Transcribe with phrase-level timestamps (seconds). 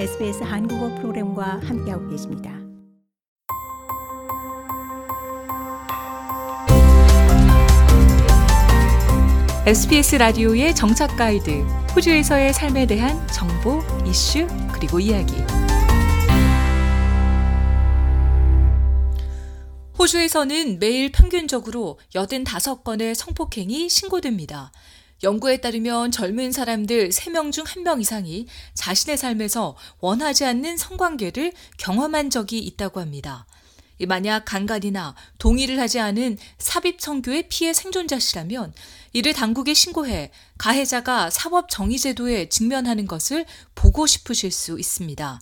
[0.00, 2.50] SBS 한국어 프로그램과 함께하고 계십니다.
[9.66, 11.50] SBS 라디오의 정착 가이드,
[11.94, 15.34] 호주에서의 삶에 대한 정보, 이슈, 그리고 이야기.
[19.98, 24.72] 호주에서는 매일 평균적으로 85건의 성폭행이 신고됩니다.
[25.22, 32.60] 연구에 따르면 젊은 사람들 3명 중 1명 이상이 자신의 삶에서 원하지 않는 성관계를 경험한 적이
[32.60, 33.46] 있다고 합니다.
[34.08, 38.72] 만약 간간이나 동의를 하지 않은 삽입 성교의 피해 생존자시라면
[39.12, 43.44] 이를 당국에 신고해 가해자가 사법 정의 제도에 직면하는 것을
[43.74, 45.40] 보고 싶으실 수 있습니다.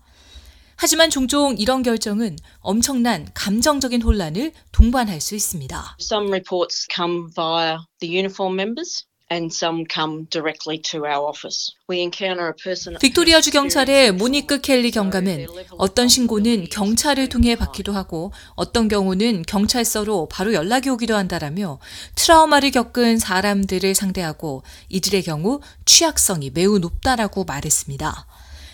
[0.81, 5.97] 하지만 종종 이런 결정은 엄청난 감정적인 혼란을 동반할 수 있습니다.
[6.01, 9.08] Some reports come via the uniform members.
[9.31, 11.75] And some come directly to our office.
[11.89, 15.47] We encounter a person 빅토리아 주 경찰의 모니크 켈리 경감은
[15.79, 21.79] 어떤 신고는 경찰을 통해 받기도 하고 어떤 경우는 경찰서로 바로 연락이 오기도 한다라며
[22.15, 28.27] 트라우마를 겪은 사람들을 상대하고 이들의 경우 취약성이 매우 높다라고 말했습니다.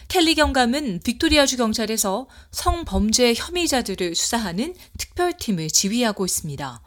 [0.09, 6.81] 켈리 경감은 빅토리아주 경찰에서 성범죄 혐의자들을 수사하는 특별팀을 지휘하고 있습니다.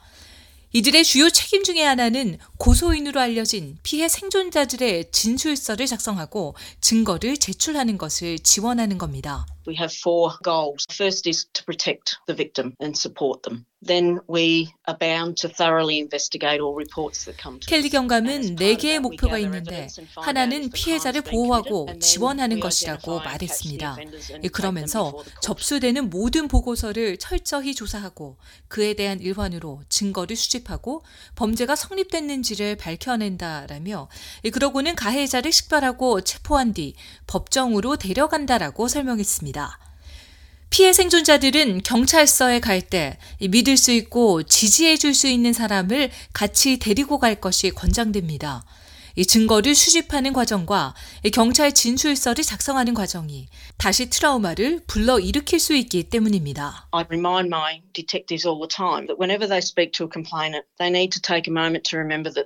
[0.74, 8.98] 이들의 주요 책임 중의 하나는 고소인으로 알려진 피해 생존자들의 진술서를 작성하고 증거를 제출하는 것을 지원하는
[8.98, 9.46] 겁니다.
[9.68, 10.86] We have four goals.
[10.90, 13.66] First is to protect the victim and support them.
[13.86, 18.76] Then we are bound to thoroughly investigate all reports that come to 켈리 경감은 네
[18.76, 23.98] 개의 목표가 있는데 하나는 피해자를 보호하고 지원하는 것이라고 말했습니다.
[24.52, 25.14] 그러면서
[25.44, 31.04] 접수되는 모든 보고서를 철저히 조사하고 그에 대한 일환으로 증거를 수집하고
[31.36, 34.10] 범죄가 성립됐는지를 밝혀낸다라며
[34.52, 36.96] 그러고는 가해자를 식별하고 체포한 뒤
[37.28, 39.57] 법정으로 데려간다라고 설명했습니다.
[40.70, 47.18] 피해 생존자들은 경찰서에 갈 때 믿을 수 있고 지지해 줄 수 있는 사람을 같이 데리고
[47.20, 48.64] 갈 것이 권장됩니다.
[49.16, 50.94] 이 증거를 수집하는 과정과
[51.34, 53.48] 경찰 진술서를 작성하는 과정이
[53.78, 56.88] 다시 트라우마를 불러 일으킬 수 있기 때문입니다.
[56.92, 60.92] I remind my detectives all the time that whenever they speak to a complainant, they
[60.94, 62.46] need to take a moment to remember that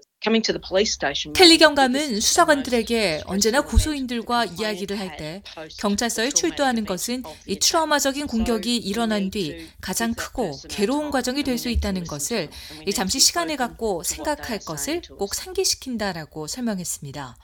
[1.33, 5.41] 켈리 경감은 수사관들에게 언제나 고소인들과 이야기를 할 때
[5.79, 12.03] 경찰서에 출두하는 것은 이 트라우마적인 공격이 일어난 뒤 가장 크고 괴로운 과정이 될 수 있다는
[12.05, 12.49] 것을
[12.93, 17.35] 잠시 시간을 갖고 생각할 것을 꼭 상기시킨다라고 설명했습니다.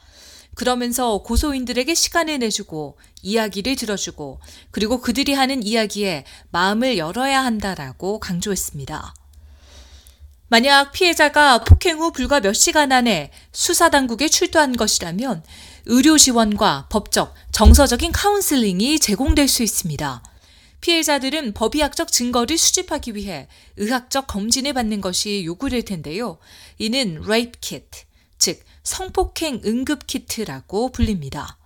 [0.55, 4.39] 그러면서 고소인들에게 시간을 내주고 이야기를 들어주고
[4.71, 9.13] 그리고 그들이 하는 이야기에 마음을 열어야 한다라고 강조했습니다.
[10.50, 15.44] 만약 피해자가 폭행 후 불과 몇 시간 안에 수사당국에 출두한 것이라면
[15.88, 20.24] 의료 지원과 법적, 정서적인 카운슬링이 제공될 수 있습니다.
[20.80, 26.38] 피해자들은 법의학적 증거를 수집하기 위해 의학적 검진을 받는 것이 요구될 텐데요.
[26.78, 28.06] 이는 rape kit,
[28.38, 31.58] 즉 성폭행 응급 키트라고 불립니다.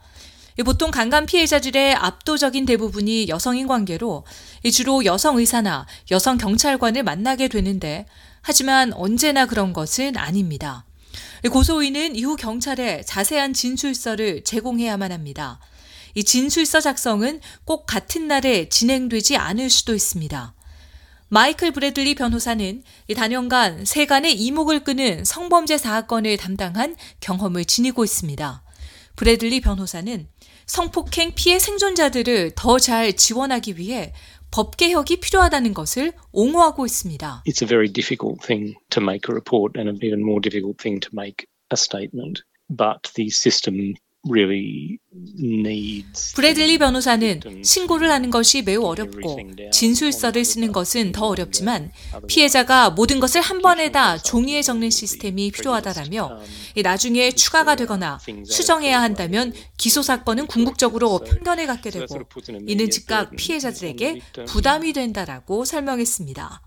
[0.65, 4.25] 보통 강간 피해자들의 압도적인 대부분이 여성인 관계로
[4.71, 8.05] 주로 여성 의사나 여성 경찰관을 만나게 되는데
[8.41, 10.85] 하지만 언제나 그런 것은 아닙니다.
[11.49, 15.59] 고소인은 이후 경찰에 자세한 진술서를 제공해야만 합니다.
[16.13, 20.53] 이 진술서 작성은 꼭 같은 날에 진행되지 않을 수도 있습니다.
[21.29, 22.83] 마이클 브래들리 변호사는
[23.15, 28.63] 단연간 세간의 이목을 끄는 성범죄 사건을 담당한 경험을 지니고 있습니다.
[29.15, 30.27] 브래들리 변호사는
[30.65, 34.13] 성폭행 피해 생존자들을 더 잘 지원하기 위해
[34.51, 37.43] 법 개혁이 필요하다는 것을 옹호하고 있습니다.
[37.47, 40.99] It's a very difficult thing to make a report and an even more difficult thing
[40.99, 42.43] to make a statement.
[42.69, 43.95] But the system
[46.35, 49.39] 브래들리 변호사는 신고를 하는 것이 매우 어렵고
[49.71, 51.91] 진술서를 쓰는 것은 더 어렵지만
[52.27, 56.39] 피해자가 모든 것을 한 번에 다 종이에 적는 시스템이 필요하다라며
[56.83, 62.19] 나중에 추가가 되거나 수정해야 한다면 기소 사건은 궁극적으로 편견을 갖게 되고
[62.67, 66.61] 이는 즉각 피해자들에게 부담이 된다라고 설명했습니다.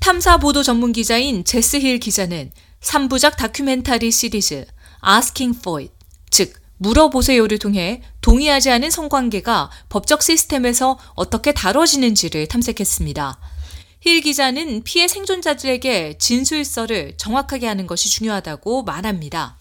[0.00, 4.64] 탐사 보도 전문 기자인 제스 힐 기자는 3부작 다큐멘터리 시리즈
[5.06, 6.01] Asking for It
[6.32, 13.38] 즉 물어보세요를 통해 동의하지 않은 성관계가 법적 시스템에서 어떻게 다뤄지는지를 탐색했습니다.
[14.00, 19.58] 힐 기자는 피해 생존자들에게 진술서를 정확하게 하는 것이 중요하다고 말합니다.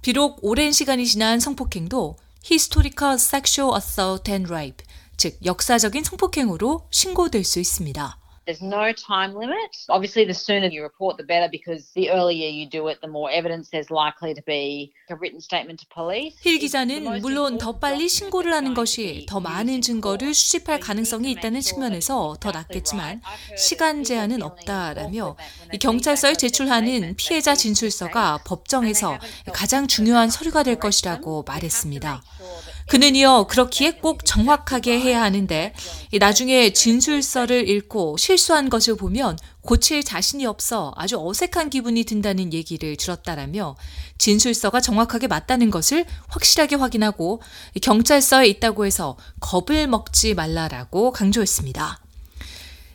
[0.00, 2.16] 비록 오랜 시간이 지난 성폭행도
[2.48, 4.86] historical sexual assault and rape,
[5.16, 8.19] 즉 역사적인 성폭행으로 신고될 수 있습니다.
[8.50, 9.76] There's no time limit.
[9.88, 13.30] Obviously, the sooner you report, the better because the earlier you do it, the more
[13.30, 16.34] evidence there's likely to be a written statement to police.
[16.42, 22.38] 힐 기자는 물론 더 빨리 신고를 하는 것이 더 많은 증거를 수집할 가능성이 있다는 측면에서
[22.40, 23.22] 더 낫겠지만
[23.56, 25.36] 시간 제한은 없다라며
[25.80, 29.16] 경찰서에 제출하는 피해자 진술서가 법정에서
[29.52, 32.20] 가장 중요한 서류가 될 것이라고 말했습니다.
[32.90, 35.72] 그는 이어 그렇기에 꼭 정확하게 해야 하는데
[36.18, 43.76] 나중에 진술서를 읽고 실수한 것을 보면 고칠 자신이 없어 아주 어색한 기분이 든다는 얘기를 들었다라며
[44.18, 47.40] 진술서가 정확하게 맞다는 것을 확실하게 확인하고
[47.80, 52.00] 경찰서에 있다고 해서 겁을 먹지 말라라고 강조했습니다.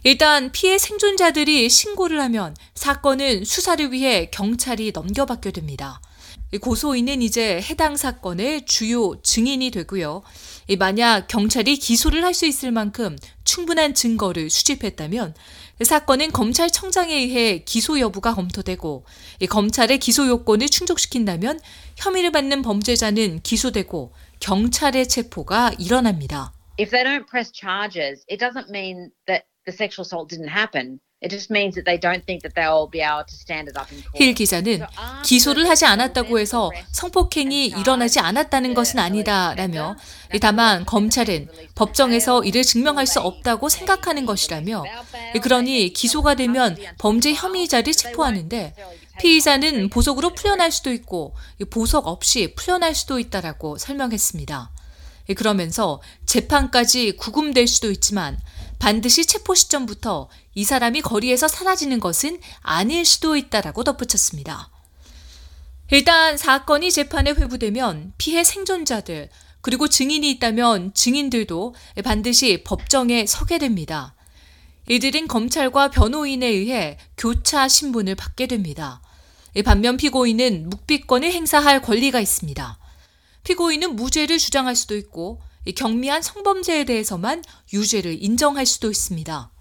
[0.03, 6.01] 일단 피해 생존자들이 신고를 하면 사건은 수사를 위해 경찰이 넘겨받게 됩니다.
[6.57, 10.23] 고소인은 이제 해당 사건의 주요 증인이 되고요.
[10.79, 13.15] 만약 경찰이 기소를 할 수 있을 만큼
[13.45, 15.35] 충분한 증거를 수집했다면
[15.83, 19.05] 사건은 검찰청장에 의해 기소 여부가 검토되고
[19.49, 21.59] 검찰의 기소 요건을 충족시킨다면
[21.95, 26.53] 혐의를 받는 범죄자는 기소되고 경찰의 체포가 일어납니다.
[26.77, 30.99] If they don't press charges, it doesn't mean that the sexual assault didn't happen.
[31.21, 33.89] It just means that they don't think that they'll be able to stand it up
[33.89, 34.21] in court.
[34.21, 34.85] 힐 기자는
[35.23, 39.95] 기소를 하지 않았다고 해서 성폭행이 일어나지 않았다는 것은 아니다라며
[40.41, 44.83] 다만 검찰은 법정에서 이를 증명할 수 없다고 생각하는 것이라며
[45.41, 48.75] 그러니 기소가 되면 범죄 혐의자를 체포하는데
[49.19, 51.33] 피의자는 보석으로 풀려날 수도 있고
[51.69, 54.69] 보석 없이 풀려날 수도 있다라고 설명했습니다.
[55.37, 58.37] 그러면서 재판까지 구금될 수도 있지만
[58.85, 64.69] 반드시 체포 시점부터 이 사람이 거리에서 사라지는 것은 아닐 수도 있다라고 덧붙였습니다.
[65.89, 69.29] 일단 사건이 재판에 회부되면 피해 생존자들
[69.61, 71.73] 그리고 증인이 있다면 증인들도
[72.03, 74.13] 반드시 법정에 서게 됩니다.
[74.87, 79.01] 이들은 검찰과 변호인에 의해 교차 신분을 받게 됩니다.
[79.65, 82.77] 반면 피고인은 묵비권을 행사할 권리가 있습니다.
[83.45, 85.41] 피고인은 무죄를 주장할 수도 있고
[85.73, 89.51] 경미한 성범죄에 대해서만 유죄를 인정할 수도 있습니다.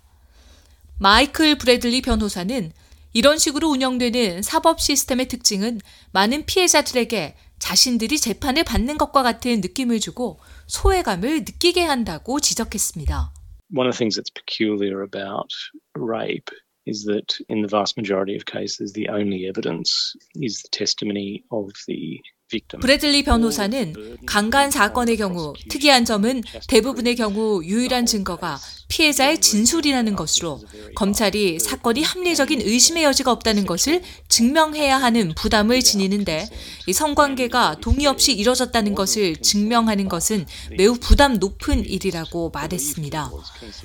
[1.01, 2.73] 마이클 브래들리 변호사는
[3.13, 5.81] 이런 식으로 운영되는 사법 시스템의 특징은
[6.13, 13.33] 많은 피해자들에게 자신들이 재판을 받는 것과 같은 느낌을 주고 소외감을 느끼게 한다고 지적했습니다.
[13.75, 15.49] One of the things that's peculiar about
[15.97, 16.51] rape
[16.87, 20.13] is that in the vast majority of cases the only evidence
[20.43, 22.21] is the testimony of the
[22.81, 30.61] 브래들리 변호사는 강간 사건의 경우 특이한 점은 대부분의 경우 유일한 증거가 피해자의 진술이라는 것으로
[30.95, 36.49] 검찰이 사건이 합리적인 의심의 여지가 없다는 것을 증명해야 하는 부담을 지니는데
[36.87, 43.31] 이 성관계가 동의 없이 이뤄졌다는 것을 증명하는 것은 매우 부담 높은 일이라고 말했습니다.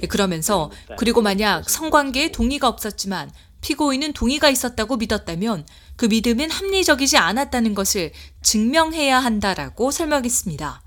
[0.10, 5.66] 그러면서 그리고 만약 성관계에 동의가 없었지만 피고인은 동의가 있었다고 믿었다면
[5.96, 8.12] 그 믿음은 합리적이지 않았다는 것을
[8.42, 10.82] 증명해야 한다라고 설명했습니다.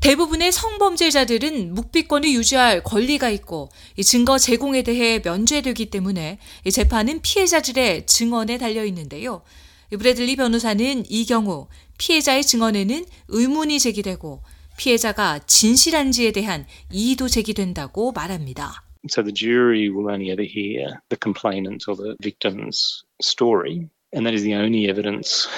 [0.00, 3.70] 대부분의 성범죄자들은 묵비권을 유지할 권리가 있고
[4.04, 6.38] 증거 제공에 대해 면죄되기 때문에
[6.70, 9.42] 재판은 피해자들의 증언에 달려 있는데요.
[9.90, 11.68] 브래들리 변호사는 이 경우
[11.98, 14.42] 피해자의 증언에는 의문이 제기되고
[14.76, 18.82] 피해자가 진실한지에 대한 이의도 제기된다고 말합니다.
[19.08, 24.34] So the jury will only ever hear the complainant or the victim's story, and that
[24.34, 25.48] is the only evidence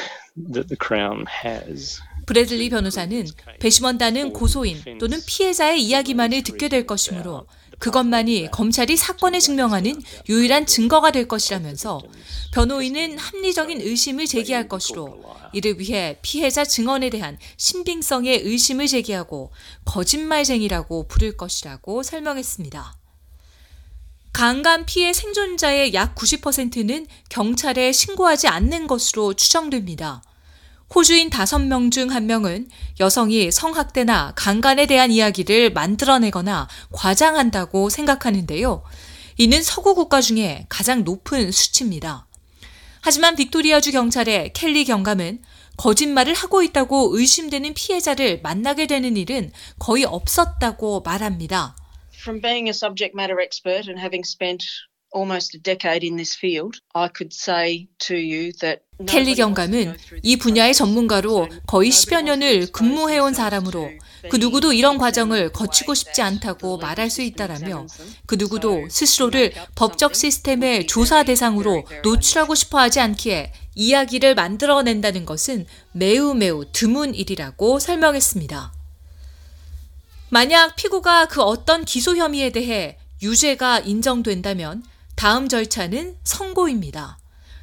[0.52, 2.00] that the Crown has.
[2.26, 3.26] 브래들리 변호사는
[3.60, 7.46] 배심원단은 고소인 또는 피해자의 이야기만을 듣게 될 것이므로
[7.78, 12.00] 그것만이 검찰이 사건을 증명하는 유일한 증거가 될 것이라면서
[12.54, 15.22] 변호인은 합리적인 의심을 제기할 것으로
[15.52, 19.50] 이를 위해 피해자 증언에 대한 신빙성의 의심을 제기하고
[19.84, 23.03] 거짓말쟁이라고 부를 것이라고 설명했습니다.
[24.34, 30.24] 강간 피해 생존자의 약 90%는 경찰에 신고하지 않는 것으로 추정됩니다.
[30.92, 32.66] 호주인 5명 중 1명은
[32.98, 38.82] 여성이 성학대나 강간에 대한 이야기를 만들어내거나 과장한다고 생각하는데요.
[39.36, 42.26] 이는 서구 국가 중에 가장 높은 수치입니다.
[43.02, 45.42] 하지만 빅토리아주 경찰의 켈리 경감은
[45.76, 51.76] 거짓말을 하고 있다고 의심되는 피해자를 만나게 되는 일은 거의 없었다고 말합니다.
[52.24, 54.64] From being a subject matter expert and having spent
[55.12, 60.36] almost a decade in this field, I could say to you that 켈리 경감은 이
[60.36, 63.90] 분야의 전문가로 거의 10여 년을 근무해온 사람으로
[64.30, 67.86] 그 누구도 이런 과정을 거치고 싶지 않다고 말할 수 있다라며
[68.26, 76.34] 그 누구도 스스로를 법적 시스템의 조사 대상으로 노출하고 싶어 하지 않기에 이야기를 만들어낸다는 것은 매우
[76.34, 78.83] 매우 드문 일이라고 설명했습니다.
[80.34, 84.82] 만약 피고가 그 어떤 기소 혐의에 대해 유죄가 인정된다면
[85.14, 87.18] 다음 절차는 선고입니다.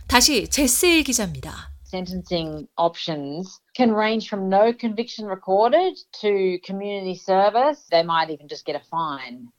[0.08, 1.70] 다시 제스일 기자입니다.
[1.84, 7.90] sentencing options can range from no conviction recorded to community service.
[7.92, 9.52] They might even just get a fine.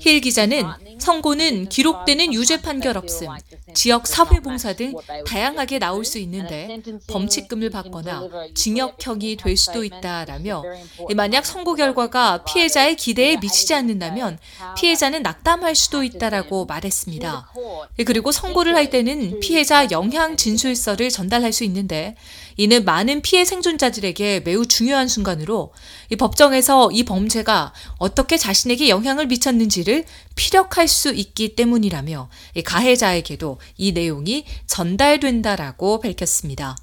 [0.00, 0.64] 힐 기자는
[0.98, 3.28] 선고는 기록되는 유죄 판결 없음,
[3.74, 10.64] 지역 사회봉사 등 다양하게 나올 수 있는데 범칙금을 받거나 징역형이 될 수도 있다라며
[11.14, 14.38] 만약 선고 결과가 피해자의 기대에 미치지 않는다면
[14.76, 17.52] 피해자는 낙담할 수도 있다라고 말했습니다.
[18.04, 22.16] 그리고 선고를 할 때는 피해자 영향 진술서를 전달할 수 있는데
[22.60, 25.72] 이는 많은 피해 생존자들에게 매우 중요한 순간으로
[26.10, 30.04] 이 법정에서 이 범죄가 어떻게 자신에게 영향을 미쳤는지를
[30.36, 36.76] 피력할 수 있기 때문이라며 이 가해자에게도 이 내용이 전달된다라고 밝혔습니다.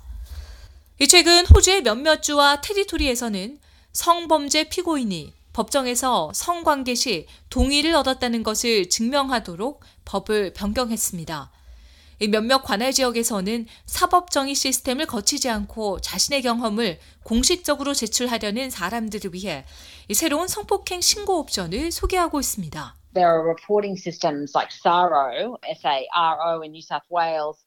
[1.07, 3.59] 최근 호주의 몇몇 주와 테리토리에서는
[3.93, 11.51] 성범죄 피고인이 법정에서 성관계 시 동의를 얻었다는 것을 증명하도록 법을 변경했습니다.
[12.25, 19.65] 몇몇 관할 지역에서는 사법 정의 시스템을 거치지 않고 자신의 경험을 공식적으로 제출하려는 사람들을 위해
[20.13, 22.95] 새로운 성폭행 신고 옵션을 소개하고 있습니다.
[23.13, 27.66] There are reporting systems like SARO, S-A-R-O in New South Wales,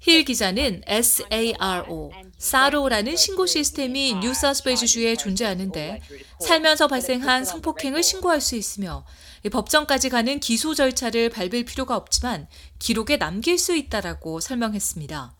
[0.00, 6.00] 힐 기자는 SARO, 사로라는 신고 시스템이 뉴사우스웨일스주에 존재하는데
[6.40, 9.04] 살면서 발생한 성폭행을 신고할 수 있으며
[9.50, 15.34] 법정까지 가는 기소 절차를 밟을 필요가 없지만 기록에 남길 수 있다라고 설명했습니다.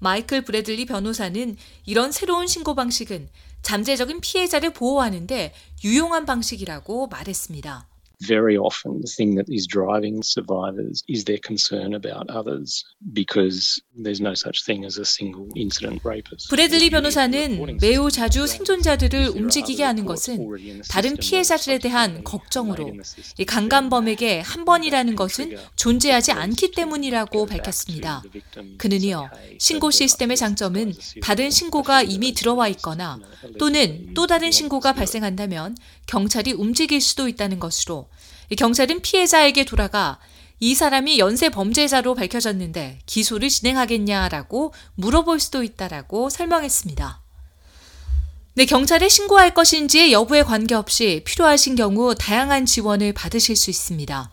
[0.00, 3.30] 마이클 브래들리 변호사는 이런 새로운 신고 방식은
[3.62, 7.91] 잠재적인 피해자를 보호하는데 유용한 방식이라고 말했습니다.
[8.26, 14.20] Very often the thing that is driving survivors is their concern about others because there's
[14.20, 16.48] no such thing as a single incident rapist.
[16.50, 22.92] 브래들리 변호사는 매우 자주 생존자들을 움직이게 하는 것은 다른 피해자들에 대한 걱정으로
[23.38, 28.22] 이 강간범에게 한 번이라는 것은 존재하지 않기 때문이라고 밝혔습니다.
[28.78, 33.18] 그는 이어 신고 시스템의 장점은 다른 신고가 이미 들어와 있거나
[33.58, 35.76] 또는 또 다른 신고가 발생한다면
[36.06, 38.08] 경찰이 움직일 수도 있다는 것으로
[38.56, 40.18] 경찰은 피해자에게 돌아가
[40.60, 47.20] 이 사람이 연쇄 범죄자로 밝혀졌는데 기소를 진행하겠냐라고 물어볼 수도 있다라고 설명했습니다.
[48.54, 54.30] 네, 경찰에 신고할 것인지의 여부에 관계없이 필요하신 경우 다양한 지원을 받으실 수 있습니다.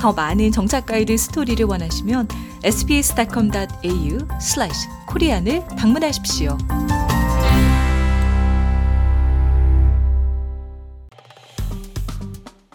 [0.00, 2.28] 더 많은 정착 가이드 스토리를 원하시면
[2.62, 4.18] sbs.com.au
[5.08, 6.56] korean을 방문하십시오.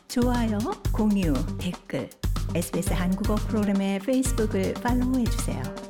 [0.08, 0.58] 좋아요,
[0.92, 2.10] 공유, 댓글
[2.56, 5.89] SBS 한국어 프로그램의 페이스북을 팔로우해 주세요.